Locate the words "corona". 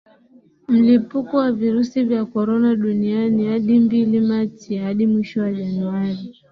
2.25-2.75